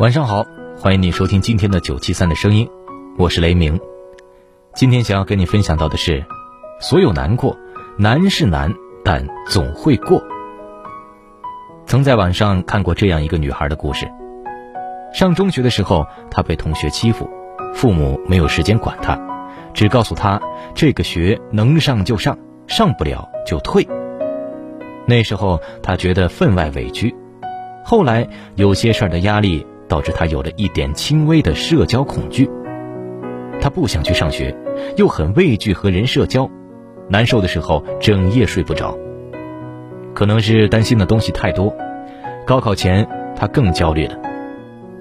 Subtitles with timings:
[0.00, 0.46] 晚上好，
[0.78, 2.66] 欢迎你收听今天的九七三的声音，
[3.18, 3.78] 我是雷鸣。
[4.74, 6.24] 今天想要跟你分享到的是，
[6.80, 7.54] 所有难过，
[7.98, 8.72] 难是难，
[9.04, 10.24] 但总会过。
[11.84, 14.10] 曾在网上看过这样一个女孩的故事。
[15.12, 17.28] 上中学的时候，她被同学欺负，
[17.74, 19.20] 父母没有时间管她，
[19.74, 20.40] 只告诉她
[20.74, 23.86] 这个学能上就上，上不了就退。
[25.04, 27.14] 那时候她觉得分外委屈。
[27.84, 29.66] 后来有些事儿的压力。
[29.90, 32.48] 导致他有了一点轻微的社交恐惧，
[33.60, 34.56] 他不想去上学，
[34.96, 36.48] 又很畏惧和人社交，
[37.08, 38.96] 难受的时候整夜睡不着。
[40.14, 41.74] 可能是担心的东西太多，
[42.46, 44.16] 高考前他更焦虑了，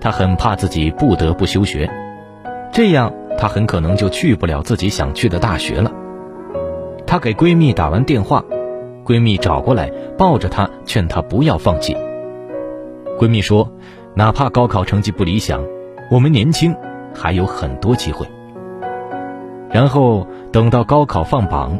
[0.01, 1.87] 他很怕自己不得不休学，
[2.73, 5.91] 这样他很可能就去不了自己想去的大学了。
[7.05, 8.43] 她给闺蜜打完电话，
[9.05, 11.95] 闺蜜找过来抱着她，劝她不要放弃。
[13.19, 13.71] 闺蜜说。
[14.15, 15.63] 哪怕高考成绩不理想，
[16.11, 16.75] 我们年轻，
[17.15, 18.27] 还有很多机会。
[19.71, 21.79] 然后等到高考放榜，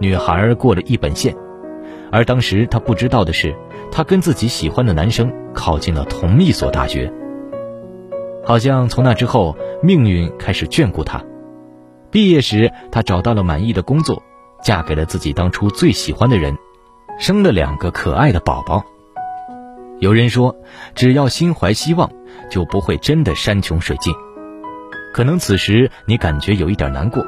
[0.00, 1.36] 女孩过了一本线，
[2.10, 3.54] 而当时她不知道的是，
[3.92, 7.12] 她跟自己喜欢的男生考进了同一所大学。
[8.44, 11.22] 好像从那之后，命运开始眷顾她。
[12.10, 14.22] 毕业时，她找到了满意的工作，
[14.62, 16.56] 嫁给了自己当初最喜欢的人，
[17.18, 18.82] 生了两个可爱的宝宝。
[20.00, 20.54] 有人说，
[20.94, 22.08] 只要心怀希望，
[22.48, 24.14] 就不会真的山穷水尽。
[25.12, 27.26] 可能此时你感觉有一点难过，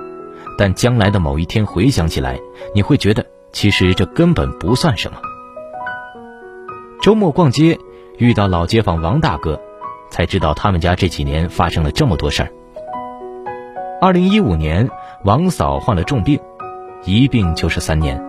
[0.56, 2.38] 但将来的某一天回想起来，
[2.72, 5.18] 你会觉得其实这根本不算什么。
[7.02, 7.76] 周末逛街，
[8.18, 9.60] 遇到老街坊王大哥，
[10.08, 12.52] 才知道他们家这几年发生了这么多事儿。
[14.00, 14.88] 二零一五年，
[15.24, 16.38] 王嫂患了重病，
[17.04, 18.22] 一病就是三年，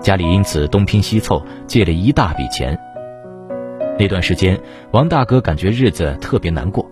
[0.00, 2.78] 家里因此东拼西凑借了一大笔钱。
[4.00, 4.58] 那段时间，
[4.92, 6.90] 王大哥感觉日子特别难过。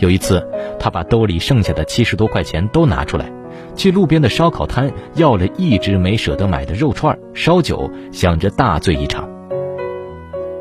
[0.00, 0.46] 有一次，
[0.78, 3.32] 他把兜里剩下的七十多块钱都拿出来，
[3.74, 9.26] 去路边的烧烤摊要了一直没舍得买的肉串、烧酒，想着大醉一场。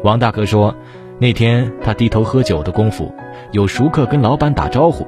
[0.02, 0.74] 王大哥说，
[1.20, 3.14] 那天他低头喝酒的功夫，
[3.52, 5.06] 有熟客跟老板打招呼，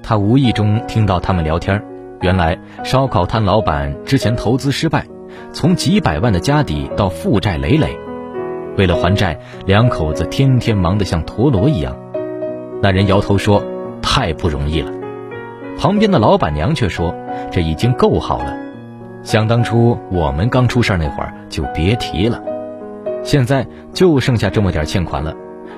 [0.00, 1.82] 他无意中听到他们聊天。
[2.20, 5.04] 原来，烧烤摊老板之前投资失败，
[5.52, 7.98] 从几百万的家底到负债累累。
[8.76, 11.96] 为了还债，两口子天天忙得像陀螺一样。
[12.82, 13.62] 那人摇头说
[14.02, 14.90] ：“太不容易了。”
[15.78, 17.14] 旁边的老板娘却说
[17.52, 18.56] ：“这已经够好了。
[19.22, 22.42] 想当初我们刚出事那会儿，就别提了。
[23.22, 25.34] 现在就剩下这么点欠款了，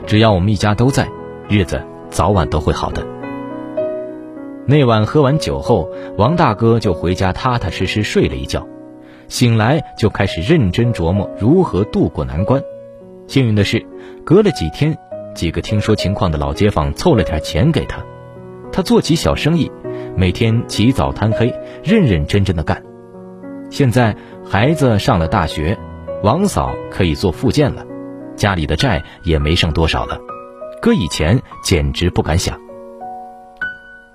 [0.06, 1.08] 只要我们一家都在，
[1.48, 3.04] 日子早晚都会好的。”
[4.66, 8.66] 那晚喝完酒后，王大哥就回家踏踏实实睡了一觉，
[9.28, 12.62] 醒来就开始认真琢磨如何渡过难关。
[13.26, 13.84] 幸运的是，
[14.24, 14.96] 隔了几天，
[15.34, 18.04] 几个听说情况的老街坊凑了点钱给他，
[18.70, 19.70] 他做起小生意，
[20.16, 21.52] 每天起早贪黑，
[21.82, 22.82] 认认真真的干。
[23.70, 24.14] 现在
[24.44, 25.76] 孩子上了大学，
[26.22, 27.84] 王嫂可以做复健了，
[28.36, 30.18] 家里的债也没剩多少了，
[30.80, 32.60] 搁以前简直不敢想。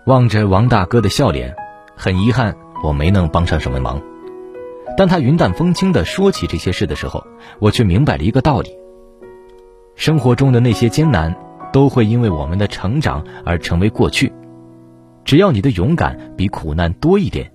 [0.06, 1.56] 望着王大哥的笑脸，
[1.96, 4.02] 很遗憾我没能帮上什么忙，
[4.96, 7.26] 但他云淡风轻地说起这些事的时候，
[7.60, 8.78] 我却明白了一个道理。
[10.00, 11.36] 生活中的那些艰难，
[11.74, 14.32] 都会因为我们的成长而成为过去。
[15.26, 17.52] 只要你的勇敢比苦难多一点，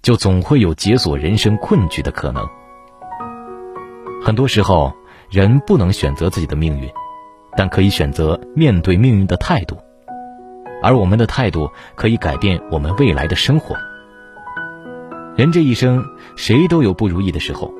[0.00, 2.46] 就总会有解锁人生困局的可能。
[4.24, 4.94] 很多时候，
[5.28, 6.88] 人不能选择自己的命运，
[7.56, 9.76] 但可以选择面对命运的态度。
[10.84, 13.74] 而我们的态度，可以改变我们未来的生活。
[15.34, 16.04] 人这一生，
[16.36, 17.74] 谁都有不如意的时候。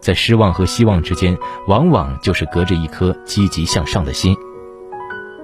[0.00, 1.36] 在失望和希望之间，
[1.66, 4.36] 往往就是隔着一颗积极向上的心。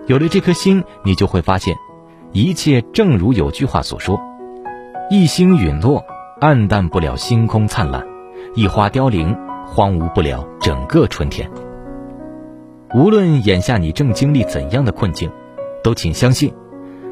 [0.07, 1.77] 有了这颗心，你就会发现，
[2.33, 4.21] 一切正如有句话所说
[5.11, 6.05] ：“一星陨落，
[6.41, 8.03] 暗淡不了星空灿烂；
[8.55, 9.37] 一花凋零，
[9.67, 11.51] 荒芜不了整个春天。
[12.95, 15.31] 无论眼下你正经历怎样的困境，
[15.83, 16.53] 都请相信，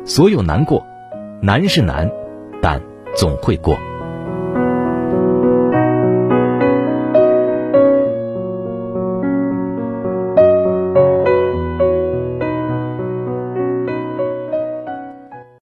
[0.04, 0.84] 所有难过，
[1.40, 2.10] 难是难，
[2.60, 2.80] 但
[3.16, 3.76] 总会过。